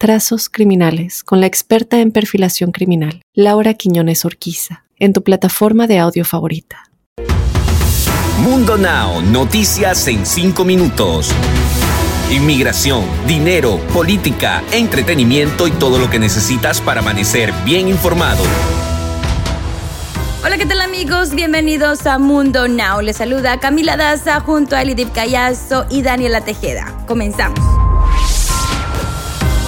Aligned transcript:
Trazos 0.00 0.48
Criminales 0.48 1.22
con 1.22 1.42
la 1.42 1.46
experta 1.46 2.00
en 2.00 2.10
perfilación 2.10 2.72
criminal, 2.72 3.20
Laura 3.34 3.74
Quiñones 3.74 4.24
Orquiza 4.24 4.84
en 4.98 5.12
tu 5.12 5.22
plataforma 5.22 5.86
de 5.86 5.98
audio 5.98 6.24
favorita. 6.24 6.90
Mundo 8.38 8.78
Now, 8.78 9.20
noticias 9.20 10.08
en 10.08 10.24
5 10.24 10.64
minutos. 10.64 11.30
Inmigración, 12.30 13.04
dinero, 13.26 13.78
política, 13.92 14.62
entretenimiento 14.72 15.68
y 15.68 15.72
todo 15.72 15.98
lo 15.98 16.08
que 16.08 16.18
necesitas 16.18 16.80
para 16.80 17.00
amanecer 17.00 17.52
bien 17.66 17.86
informado. 17.86 18.42
Hola, 20.42 20.56
¿qué 20.56 20.64
tal 20.64 20.80
amigos? 20.80 21.34
Bienvenidos 21.34 22.06
a 22.06 22.18
Mundo 22.18 22.68
Now. 22.68 23.02
Les 23.02 23.18
saluda 23.18 23.60
Camila 23.60 23.98
Daza 23.98 24.40
junto 24.40 24.76
a 24.76 24.80
Elidip 24.80 25.12
Callazo 25.12 25.84
y 25.90 26.00
Daniela 26.00 26.40
Tejeda. 26.40 27.04
Comenzamos. 27.06 27.69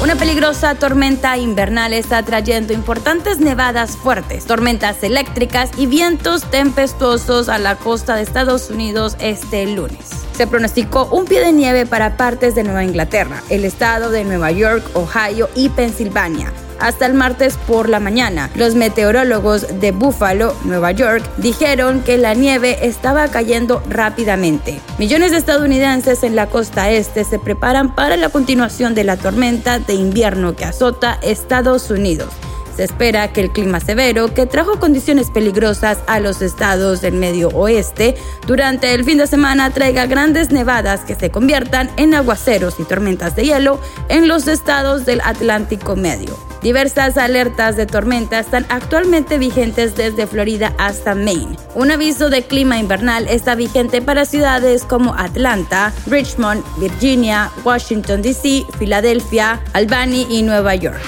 Una 0.02 0.16
peligrosa 0.16 0.74
tormenta 0.74 1.36
invernal 1.36 1.92
está 1.92 2.24
trayendo 2.24 2.72
importantes 2.72 3.38
nevadas 3.38 3.96
fuertes, 3.96 4.46
tormentas 4.46 5.00
eléctricas 5.04 5.70
y 5.76 5.86
vientos 5.86 6.42
tempestuosos 6.50 7.48
a 7.48 7.58
la 7.58 7.76
costa 7.76 8.16
de 8.16 8.22
Estados 8.22 8.68
Unidos 8.68 9.16
este 9.20 9.64
lunes. 9.64 10.10
Se 10.32 10.48
pronosticó 10.48 11.04
un 11.12 11.24
pie 11.24 11.38
de 11.38 11.52
nieve 11.52 11.86
para 11.86 12.16
partes 12.16 12.56
de 12.56 12.64
Nueva 12.64 12.82
Inglaterra, 12.82 13.44
el 13.48 13.64
estado 13.64 14.10
de 14.10 14.24
Nueva 14.24 14.50
York, 14.50 14.84
Ohio 14.94 15.48
y 15.54 15.68
Pensilvania 15.68 16.52
hasta 16.82 17.06
el 17.06 17.14
martes 17.14 17.56
por 17.66 17.88
la 17.88 18.00
mañana. 18.00 18.50
Los 18.54 18.74
meteorólogos 18.74 19.80
de 19.80 19.92
Buffalo, 19.92 20.54
Nueva 20.64 20.92
York, 20.92 21.24
dijeron 21.38 22.02
que 22.02 22.18
la 22.18 22.34
nieve 22.34 22.86
estaba 22.86 23.28
cayendo 23.28 23.82
rápidamente. 23.88 24.80
Millones 24.98 25.30
de 25.30 25.38
estadounidenses 25.38 26.22
en 26.24 26.36
la 26.36 26.48
costa 26.48 26.90
este 26.90 27.24
se 27.24 27.38
preparan 27.38 27.94
para 27.94 28.16
la 28.16 28.28
continuación 28.28 28.94
de 28.94 29.04
la 29.04 29.16
tormenta 29.16 29.78
de 29.78 29.94
invierno 29.94 30.54
que 30.56 30.64
azota 30.64 31.18
Estados 31.22 31.90
Unidos. 31.90 32.28
Se 32.76 32.84
espera 32.84 33.32
que 33.32 33.42
el 33.42 33.50
clima 33.50 33.80
severo, 33.80 34.32
que 34.32 34.46
trajo 34.46 34.80
condiciones 34.80 35.30
peligrosas 35.30 35.98
a 36.06 36.20
los 36.20 36.40
estados 36.40 37.02
del 37.02 37.14
medio 37.14 37.48
oeste, 37.48 38.14
durante 38.46 38.94
el 38.94 39.04
fin 39.04 39.18
de 39.18 39.26
semana 39.26 39.70
traiga 39.70 40.06
grandes 40.06 40.50
nevadas 40.50 41.00
que 41.00 41.14
se 41.14 41.30
conviertan 41.30 41.90
en 41.96 42.14
aguaceros 42.14 42.80
y 42.80 42.84
tormentas 42.84 43.36
de 43.36 43.44
hielo 43.44 43.78
en 44.08 44.26
los 44.26 44.48
estados 44.48 45.04
del 45.04 45.20
Atlántico 45.20 45.96
Medio. 45.96 46.51
Diversas 46.62 47.16
alertas 47.16 47.76
de 47.76 47.86
tormenta 47.86 48.38
están 48.38 48.64
actualmente 48.68 49.36
vigentes 49.36 49.96
desde 49.96 50.28
Florida 50.28 50.72
hasta 50.78 51.16
Maine. 51.16 51.56
Un 51.74 51.90
aviso 51.90 52.30
de 52.30 52.44
clima 52.44 52.78
invernal 52.78 53.26
está 53.28 53.56
vigente 53.56 54.00
para 54.00 54.24
ciudades 54.24 54.84
como 54.84 55.12
Atlanta, 55.14 55.92
Richmond, 56.06 56.62
Virginia, 56.78 57.50
Washington, 57.64 58.22
D.C., 58.22 58.64
Filadelfia, 58.78 59.60
Albany 59.72 60.26
y 60.30 60.42
Nueva 60.42 60.76
York. 60.76 61.00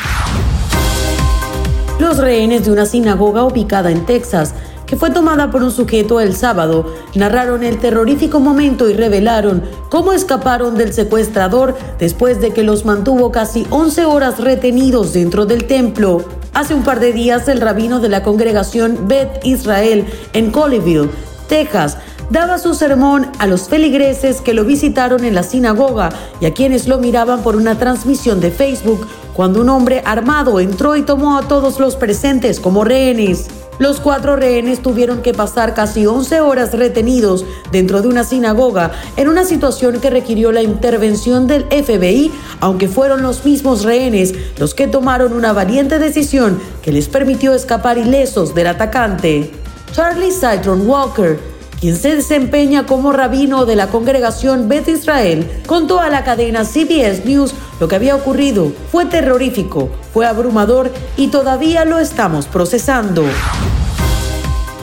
Los 2.01 2.19
rehenes 2.19 2.65
de 2.65 2.73
una 2.73 2.87
sinagoga 2.87 3.45
ubicada 3.45 3.93
en 3.93 4.05
Texas, 4.05 4.53
fue 4.97 5.11
tomada 5.11 5.51
por 5.51 5.63
un 5.63 5.71
sujeto 5.71 6.21
el 6.21 6.37
sábado, 6.37 6.87
narraron 7.15 7.63
el 7.63 7.79
terrorífico 7.79 8.41
momento 8.41 8.89
y 8.89 8.95
revelaron 8.95 9.63
cómo 9.89 10.13
escaparon 10.13 10.77
del 10.77 10.93
secuestrador 10.93 11.75
después 11.99 12.41
de 12.41 12.53
que 12.53 12.63
los 12.63 12.85
mantuvo 12.85 13.33
casi 13.33 13.67
11 13.71 14.05
horas 14.05 14.39
retenidos 14.41 15.13
dentro 15.13 15.47
del 15.47 15.67
templo. 15.67 16.25
Hace 16.53 16.75
un 16.75 16.83
par 16.83 17.01
de 17.01 17.13
días, 17.13 17.49
el 17.49 17.61
rabino 17.61 18.01
de 18.01 18.09
la 18.09 18.23
congregación 18.23 19.09
Beth 19.09 19.45
Israel 19.45 20.07
en 20.33 20.51
Colleyville, 20.51 21.11
Texas, 21.49 21.99
daba 22.31 22.59
su 22.59 22.75
sermón 22.75 23.31
a 23.39 23.47
los 23.47 23.69
feligreses 23.69 24.41
que 24.41 24.55
lo 24.55 24.65
visitaron 24.65 25.25
en 25.25 25.35
la 25.35 25.43
sinagoga 25.43 26.11
y 26.41 26.47
a 26.47 26.55
quienes 26.55 26.89
lo 26.89 26.99
miraban 26.99 27.43
por 27.43 27.57
una 27.57 27.79
transmisión 27.79 28.41
de 28.41 28.51
Facebook 28.51 29.07
cuando 29.35 29.61
un 29.61 29.69
hombre 29.69 30.03
armado 30.05 30.61
entró 30.61 30.97
y 30.97 31.03
tomó 31.03 31.37
a 31.37 31.49
todos 31.49 31.81
los 31.81 31.97
presentes 31.97 32.61
como 32.61 32.85
rehenes. 32.85 33.49
Los 33.79 33.99
cuatro 33.99 34.37
rehenes 34.37 34.83
tuvieron 34.83 35.21
que 35.21 35.35
pasar 35.35 35.75
casi 35.75 36.07
11 36.07 36.41
horas 36.41 36.73
retenidos 36.73 37.45
dentro 37.73 38.03
de 38.03 38.09
una 38.09 38.23
sinagoga 38.23 38.93
en 39.17 39.29
una 39.29 39.45
situación 39.45 40.01
que 40.01 40.11
requirió 40.11 40.53
la 40.53 40.63
intervención 40.63 41.49
del 41.49 41.65
FBI, 41.65 42.31
aunque 42.61 42.87
fueron 42.87 43.23
los 43.23 43.45
mismos 43.45 43.83
rehenes 43.83 44.35
los 44.59 44.75
que 44.75 44.87
tomaron 44.87 45.33
una 45.33 45.53
valiente 45.53 45.99
decisión 45.99 46.61
que 46.83 46.93
les 46.93 47.09
permitió 47.09 47.53
escapar 47.53 47.99
ilesos 47.99 48.55
del 48.55 48.69
atacante. 48.69 49.51
Charlie 49.93 50.33
Citron 50.33 50.89
Walker, 50.89 51.39
quien 51.81 51.97
se 51.97 52.17
desempeña 52.17 52.87
como 52.87 53.13
rabino 53.13 53.67
de 53.67 53.77
la 53.77 53.89
congregación 53.89 54.69
Beth 54.69 54.89
Israel, 54.89 55.63
contó 55.67 56.01
a 56.01 56.09
la 56.09 56.25
cadena 56.25 56.65
CBS 56.65 57.25
News 57.25 57.55
lo 57.81 57.89
que 57.89 57.97
había 57.97 58.17
ocurrido. 58.17 58.73
Fue 58.91 59.07
terrorífico, 59.07 59.91
fue 60.13 60.27
abrumador 60.27 60.93
y 61.17 61.29
todavía 61.29 61.85
lo 61.85 61.99
estamos 61.99 62.47
procesando. 62.47 63.25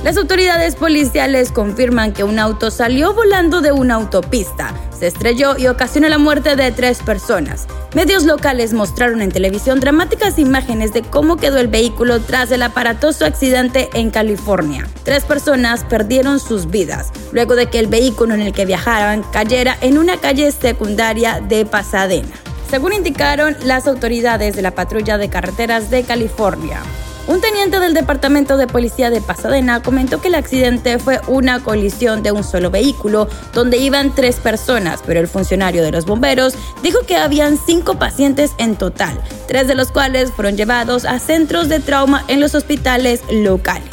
Las 0.03 0.17
autoridades 0.17 0.75
policiales 0.75 1.51
confirman 1.51 2.11
que 2.11 2.23
un 2.23 2.39
auto 2.39 2.71
salió 2.71 3.13
volando 3.13 3.61
de 3.61 3.71
una 3.71 3.93
autopista, 3.93 4.73
se 4.97 5.05
estrelló 5.05 5.55
y 5.59 5.67
ocasionó 5.67 6.09
la 6.09 6.17
muerte 6.17 6.55
de 6.55 6.71
tres 6.71 7.03
personas. 7.03 7.67
Medios 7.93 8.23
locales 8.23 8.73
mostraron 8.73 9.21
en 9.21 9.31
televisión 9.31 9.79
dramáticas 9.79 10.39
imágenes 10.39 10.91
de 10.91 11.03
cómo 11.03 11.37
quedó 11.37 11.59
el 11.59 11.67
vehículo 11.67 12.19
tras 12.19 12.49
el 12.49 12.63
aparatoso 12.63 13.25
accidente 13.25 13.91
en 13.93 14.09
California. 14.09 14.87
Tres 15.03 15.23
personas 15.23 15.83
perdieron 15.83 16.39
sus 16.39 16.71
vidas 16.71 17.11
luego 17.31 17.55
de 17.55 17.67
que 17.67 17.77
el 17.77 17.85
vehículo 17.85 18.33
en 18.33 18.41
el 18.41 18.53
que 18.53 18.65
viajaban 18.65 19.21
cayera 19.31 19.77
en 19.81 19.99
una 19.99 20.17
calle 20.17 20.51
secundaria 20.51 21.41
de 21.41 21.63
Pasadena, 21.63 22.33
según 22.71 22.93
indicaron 22.93 23.55
las 23.65 23.85
autoridades 23.85 24.55
de 24.55 24.63
la 24.63 24.71
patrulla 24.71 25.19
de 25.19 25.29
carreteras 25.29 25.91
de 25.91 26.01
California. 26.01 26.81
Un 27.27 27.39
teniente 27.39 27.79
del 27.79 27.93
Departamento 27.93 28.57
de 28.57 28.67
Policía 28.67 29.09
de 29.09 29.21
Pasadena 29.21 29.81
comentó 29.81 30.19
que 30.19 30.27
el 30.27 30.35
accidente 30.35 30.97
fue 30.99 31.21
una 31.27 31.61
colisión 31.61 32.23
de 32.23 32.31
un 32.31 32.43
solo 32.43 32.71
vehículo 32.71 33.27
donde 33.53 33.77
iban 33.77 34.13
tres 34.13 34.37
personas, 34.37 35.01
pero 35.05 35.19
el 35.19 35.27
funcionario 35.27 35.83
de 35.83 35.91
los 35.91 36.05
bomberos 36.05 36.55
dijo 36.81 36.99
que 37.07 37.17
habían 37.17 37.57
cinco 37.57 37.99
pacientes 37.99 38.51
en 38.57 38.75
total, 38.75 39.19
tres 39.47 39.67
de 39.67 39.75
los 39.75 39.91
cuales 39.91 40.31
fueron 40.31 40.57
llevados 40.57 41.05
a 41.05 41.19
centros 41.19 41.69
de 41.69 41.79
trauma 41.79 42.25
en 42.27 42.39
los 42.39 42.55
hospitales 42.55 43.21
locales. 43.31 43.89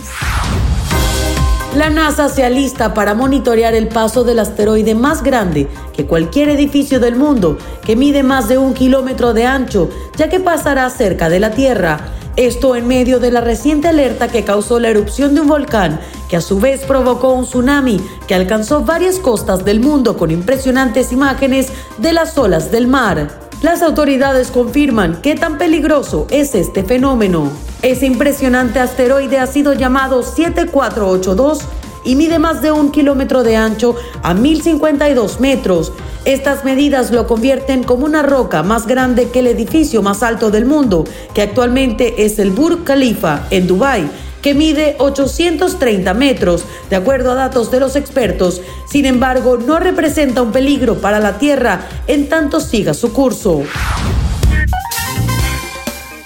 La 1.76 1.90
NASA 1.90 2.30
se 2.30 2.44
alista 2.44 2.94
para 2.94 3.14
monitorear 3.14 3.74
el 3.74 3.88
paso 3.88 4.24
del 4.24 4.38
asteroide 4.38 4.94
más 4.94 5.22
grande 5.22 5.68
que 5.92 6.06
cualquier 6.06 6.48
edificio 6.48 6.98
del 6.98 7.14
mundo, 7.14 7.58
que 7.84 7.94
mide 7.94 8.22
más 8.22 8.48
de 8.48 8.56
un 8.56 8.72
kilómetro 8.72 9.34
de 9.34 9.44
ancho, 9.44 9.90
ya 10.16 10.30
que 10.30 10.40
pasará 10.40 10.88
cerca 10.88 11.28
de 11.28 11.40
la 11.40 11.50
Tierra. 11.50 12.00
Esto 12.38 12.76
en 12.76 12.86
medio 12.86 13.18
de 13.18 13.32
la 13.32 13.40
reciente 13.40 13.88
alerta 13.88 14.28
que 14.28 14.44
causó 14.44 14.78
la 14.78 14.90
erupción 14.90 15.34
de 15.34 15.40
un 15.40 15.48
volcán, 15.48 15.98
que 16.28 16.36
a 16.36 16.40
su 16.40 16.60
vez 16.60 16.82
provocó 16.84 17.32
un 17.32 17.44
tsunami 17.44 18.00
que 18.28 18.34
alcanzó 18.36 18.82
varias 18.82 19.18
costas 19.18 19.64
del 19.64 19.80
mundo 19.80 20.16
con 20.16 20.30
impresionantes 20.30 21.10
imágenes 21.10 21.72
de 21.96 22.12
las 22.12 22.38
olas 22.38 22.70
del 22.70 22.86
mar. 22.86 23.26
Las 23.60 23.82
autoridades 23.82 24.52
confirman 24.52 25.20
qué 25.20 25.34
tan 25.34 25.58
peligroso 25.58 26.28
es 26.30 26.54
este 26.54 26.84
fenómeno. 26.84 27.50
Ese 27.82 28.06
impresionante 28.06 28.78
asteroide 28.78 29.40
ha 29.40 29.48
sido 29.48 29.72
llamado 29.72 30.22
7482 30.22 31.62
y 32.04 32.14
mide 32.14 32.38
más 32.38 32.62
de 32.62 32.70
un 32.70 32.92
kilómetro 32.92 33.42
de 33.42 33.56
ancho 33.56 33.96
a 34.22 34.32
1052 34.32 35.40
metros. 35.40 35.92
Estas 36.28 36.62
medidas 36.62 37.10
lo 37.10 37.26
convierten 37.26 37.82
como 37.82 38.04
una 38.04 38.20
roca 38.20 38.62
más 38.62 38.86
grande 38.86 39.30
que 39.30 39.38
el 39.38 39.46
edificio 39.46 40.02
más 40.02 40.22
alto 40.22 40.50
del 40.50 40.66
mundo, 40.66 41.04
que 41.32 41.40
actualmente 41.40 42.26
es 42.26 42.38
el 42.38 42.50
Burj 42.50 42.84
Khalifa 42.84 43.46
en 43.48 43.66
Dubái 43.66 44.10
que 44.42 44.52
mide 44.52 44.94
830 44.98 46.12
metros, 46.12 46.66
de 46.90 46.96
acuerdo 46.96 47.30
a 47.30 47.34
datos 47.34 47.70
de 47.70 47.80
los 47.80 47.96
expertos. 47.96 48.60
Sin 48.86 49.06
embargo, 49.06 49.56
no 49.56 49.78
representa 49.78 50.42
un 50.42 50.52
peligro 50.52 51.00
para 51.00 51.18
la 51.18 51.38
Tierra 51.38 51.88
en 52.06 52.28
tanto 52.28 52.60
siga 52.60 52.92
su 52.92 53.14
curso. 53.14 53.62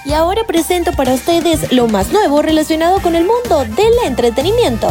Y 0.04 0.12
ahora 0.14 0.43
presento 0.49 0.90
para 0.96 1.14
ustedes 1.14 1.72
lo 1.72 1.87
más 1.87 2.10
nuevo 2.10 2.43
relacionado 2.43 3.00
con 3.00 3.14
el 3.14 3.25
mundo 3.25 3.64
del 3.76 3.93
entretenimiento. 4.04 4.88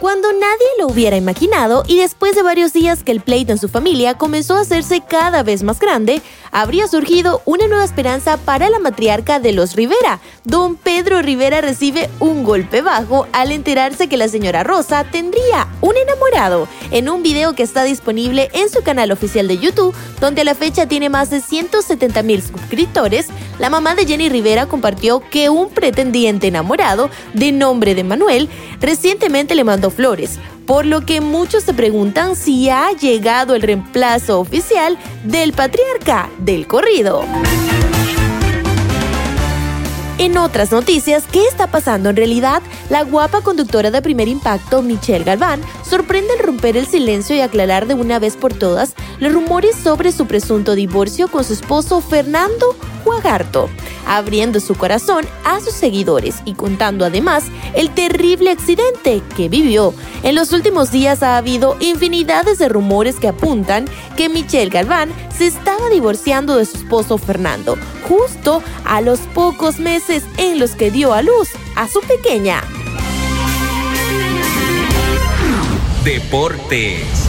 Cuando 0.00 0.32
nadie 0.32 0.66
lo 0.78 0.86
hubiera 0.86 1.16
imaginado 1.16 1.82
y 1.88 1.98
después 1.98 2.36
de 2.36 2.44
varios 2.44 2.72
días 2.72 3.02
que 3.02 3.10
el 3.10 3.20
pleito 3.20 3.50
en 3.50 3.58
su 3.58 3.68
familia 3.68 4.14
comenzó 4.14 4.54
a 4.54 4.60
hacerse 4.60 5.00
cada 5.00 5.42
vez 5.42 5.64
más 5.64 5.80
grande, 5.80 6.22
habría 6.52 6.86
surgido 6.86 7.42
una 7.46 7.66
nueva 7.66 7.82
esperanza 7.82 8.36
para 8.36 8.70
la 8.70 8.78
matriarca 8.78 9.40
de 9.40 9.52
los 9.52 9.74
Rivera. 9.74 10.20
Don 10.44 10.76
Pedro 10.76 11.20
Rivera 11.20 11.60
recibe 11.60 12.08
un 12.20 12.44
golpe 12.44 12.80
bajo 12.80 13.26
al 13.32 13.50
enterarse 13.50 14.08
que 14.08 14.16
la 14.16 14.28
señora 14.28 14.62
Rosa 14.62 15.02
tendría 15.02 15.66
un 15.80 15.96
enamorado 15.96 16.68
en 16.92 17.08
un 17.08 17.24
video 17.24 17.56
que 17.56 17.64
está 17.64 17.82
disponible 17.82 18.50
en 18.52 18.68
su 18.68 18.82
canal 18.82 19.10
oficial 19.10 19.48
de 19.48 19.58
YouTube, 19.58 19.96
donde 20.20 20.42
a 20.42 20.44
la 20.44 20.54
fecha 20.54 20.86
tiene 20.86 21.08
más 21.08 21.30
de 21.30 21.40
170 21.40 22.22
mil 22.22 22.40
suscriptores. 22.40 23.26
La 23.58 23.68
mamá 23.68 23.96
de 23.96 24.06
Jenny 24.06 24.28
Rivera 24.28 24.66
compartió 24.66 25.20
que 25.28 25.48
un 25.48 25.70
pretendiente 25.70 26.46
enamorado 26.46 27.10
de 27.34 27.50
nombre 27.50 27.96
de 27.96 28.04
Manuel 28.04 28.48
recientemente 28.80 29.56
le 29.56 29.64
mandó 29.64 29.87
flores, 29.90 30.38
por 30.66 30.86
lo 30.86 31.04
que 31.04 31.20
muchos 31.20 31.64
se 31.64 31.74
preguntan 31.74 32.36
si 32.36 32.68
ha 32.70 32.92
llegado 32.92 33.54
el 33.54 33.62
reemplazo 33.62 34.40
oficial 34.40 34.98
del 35.24 35.52
patriarca 35.52 36.28
del 36.38 36.66
corrido. 36.66 37.24
En 40.18 40.36
otras 40.36 40.72
noticias, 40.72 41.24
¿qué 41.30 41.46
está 41.46 41.68
pasando 41.68 42.10
en 42.10 42.16
realidad? 42.16 42.60
La 42.90 43.04
guapa 43.04 43.40
conductora 43.40 43.92
de 43.92 44.02
primer 44.02 44.26
impacto, 44.26 44.82
Michelle 44.82 45.24
Galván, 45.24 45.60
sorprende 45.88 46.32
al 46.32 46.44
romper 46.44 46.76
el 46.76 46.88
silencio 46.88 47.36
y 47.36 47.40
aclarar 47.40 47.86
de 47.86 47.94
una 47.94 48.18
vez 48.18 48.36
por 48.36 48.52
todas 48.52 48.94
los 49.20 49.32
rumores 49.32 49.76
sobre 49.76 50.10
su 50.10 50.26
presunto 50.26 50.74
divorcio 50.74 51.28
con 51.28 51.44
su 51.44 51.52
esposo 51.52 52.00
Fernando 52.00 52.74
Huagarto, 53.08 53.70
abriendo 54.06 54.60
su 54.60 54.74
corazón 54.74 55.26
a 55.44 55.60
sus 55.60 55.72
seguidores 55.72 56.36
y 56.44 56.54
contando 56.54 57.06
además 57.06 57.44
el 57.74 57.90
terrible 57.90 58.50
accidente 58.50 59.22
que 59.36 59.48
vivió. 59.48 59.94
En 60.22 60.34
los 60.34 60.52
últimos 60.52 60.90
días 60.90 61.22
ha 61.22 61.38
habido 61.38 61.76
infinidades 61.80 62.58
de 62.58 62.68
rumores 62.68 63.16
que 63.16 63.28
apuntan 63.28 63.86
que 64.16 64.28
Michelle 64.28 64.70
Galván 64.70 65.10
se 65.36 65.46
estaba 65.46 65.88
divorciando 65.88 66.56
de 66.56 66.66
su 66.66 66.76
esposo 66.76 67.16
Fernando, 67.16 67.78
justo 68.06 68.62
a 68.84 69.00
los 69.00 69.20
pocos 69.20 69.78
meses 69.78 70.24
en 70.36 70.58
los 70.58 70.72
que 70.72 70.90
dio 70.90 71.14
a 71.14 71.22
luz 71.22 71.48
a 71.76 71.88
su 71.88 72.00
pequeña. 72.00 72.62
Deportes. 76.04 77.28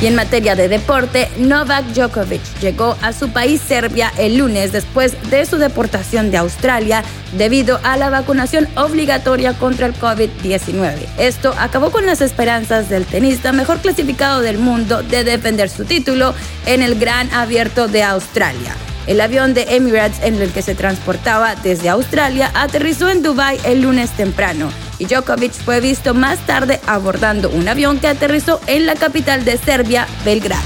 Y 0.00 0.06
en 0.06 0.16
materia 0.16 0.54
de 0.54 0.68
deporte, 0.68 1.30
Novak 1.38 1.84
Djokovic 1.94 2.42
llegó 2.60 2.96
a 3.00 3.12
su 3.12 3.30
país 3.30 3.60
Serbia 3.60 4.12
el 4.18 4.36
lunes 4.36 4.72
después 4.72 5.16
de 5.30 5.46
su 5.46 5.56
deportación 5.56 6.30
de 6.30 6.36
Australia 6.36 7.02
debido 7.38 7.80
a 7.84 7.96
la 7.96 8.10
vacunación 8.10 8.68
obligatoria 8.76 9.54
contra 9.54 9.86
el 9.86 9.94
COVID-19. 9.94 11.06
Esto 11.18 11.54
acabó 11.58 11.90
con 11.90 12.06
las 12.06 12.20
esperanzas 12.20 12.88
del 12.88 13.06
tenista 13.06 13.52
mejor 13.52 13.78
clasificado 13.78 14.40
del 14.40 14.58
mundo 14.58 15.02
de 15.02 15.24
defender 15.24 15.70
su 15.70 15.84
título 15.84 16.34
en 16.66 16.82
el 16.82 16.98
Gran 16.98 17.32
Abierto 17.32 17.88
de 17.88 18.02
Australia. 18.02 18.74
El 19.06 19.20
avión 19.20 19.54
de 19.54 19.76
Emirates 19.76 20.22
en 20.22 20.40
el 20.40 20.50
que 20.50 20.62
se 20.62 20.74
transportaba 20.74 21.54
desde 21.56 21.88
Australia 21.88 22.50
aterrizó 22.54 23.10
en 23.10 23.22
Dubái 23.22 23.58
el 23.64 23.82
lunes 23.82 24.10
temprano 24.10 24.70
y 24.98 25.06
Djokovic 25.06 25.52
fue 25.52 25.80
visto 25.80 26.14
más 26.14 26.38
tarde 26.46 26.80
abordando 26.86 27.50
un 27.50 27.68
avión 27.68 27.98
que 27.98 28.08
aterrizó 28.08 28.60
en 28.66 28.86
la 28.86 28.94
capital 28.94 29.44
de 29.44 29.56
Serbia, 29.56 30.06
Belgrado. 30.24 30.62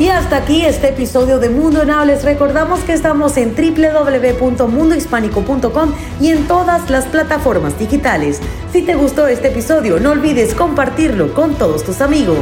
Y 0.00 0.08
hasta 0.08 0.38
aquí 0.38 0.64
este 0.64 0.88
episodio 0.88 1.38
de 1.38 1.50
Mundo 1.50 1.84
Now. 1.84 2.06
Les 2.06 2.24
recordamos 2.24 2.80
que 2.80 2.94
estamos 2.94 3.36
en 3.36 3.54
www.mundohispánico.com 3.54 5.92
y 6.22 6.30
en 6.30 6.48
todas 6.48 6.88
las 6.88 7.04
plataformas 7.04 7.78
digitales. 7.78 8.40
Si 8.72 8.80
te 8.80 8.94
gustó 8.94 9.28
este 9.28 9.48
episodio, 9.48 10.00
no 10.00 10.12
olvides 10.12 10.54
compartirlo 10.54 11.34
con 11.34 11.54
todos 11.54 11.84
tus 11.84 12.00
amigos. 12.00 12.38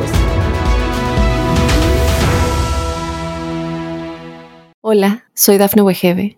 Hola, 4.80 5.24
soy 5.34 5.58
Dafne 5.58 5.82
Wegebe 5.82 6.37